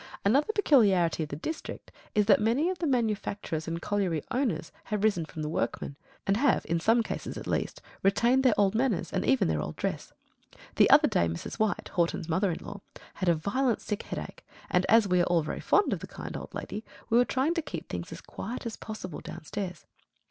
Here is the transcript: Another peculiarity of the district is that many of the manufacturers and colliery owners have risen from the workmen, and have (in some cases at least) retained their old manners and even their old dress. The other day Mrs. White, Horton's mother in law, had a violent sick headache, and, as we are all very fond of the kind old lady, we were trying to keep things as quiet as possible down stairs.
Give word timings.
Another 0.25 0.51
peculiarity 0.51 1.21
of 1.21 1.29
the 1.29 1.35
district 1.35 1.91
is 2.15 2.25
that 2.25 2.41
many 2.41 2.71
of 2.71 2.79
the 2.79 2.87
manufacturers 2.87 3.67
and 3.67 3.79
colliery 3.83 4.23
owners 4.31 4.71
have 4.85 5.03
risen 5.03 5.25
from 5.25 5.43
the 5.43 5.47
workmen, 5.47 5.95
and 6.25 6.37
have 6.37 6.65
(in 6.65 6.79
some 6.79 7.03
cases 7.03 7.37
at 7.37 7.45
least) 7.45 7.83
retained 8.01 8.41
their 8.43 8.55
old 8.57 8.73
manners 8.73 9.13
and 9.13 9.23
even 9.23 9.47
their 9.47 9.61
old 9.61 9.75
dress. 9.75 10.11
The 10.77 10.89
other 10.89 11.07
day 11.07 11.27
Mrs. 11.27 11.59
White, 11.59 11.89
Horton's 11.89 12.27
mother 12.27 12.49
in 12.51 12.65
law, 12.65 12.81
had 13.13 13.29
a 13.29 13.35
violent 13.35 13.79
sick 13.79 14.01
headache, 14.01 14.43
and, 14.71 14.87
as 14.89 15.07
we 15.07 15.21
are 15.21 15.25
all 15.25 15.43
very 15.43 15.59
fond 15.59 15.93
of 15.93 15.99
the 15.99 16.07
kind 16.07 16.35
old 16.35 16.55
lady, 16.55 16.83
we 17.11 17.19
were 17.19 17.23
trying 17.23 17.53
to 17.53 17.61
keep 17.61 17.87
things 17.87 18.11
as 18.11 18.21
quiet 18.21 18.65
as 18.65 18.77
possible 18.77 19.21
down 19.21 19.43
stairs. 19.43 19.85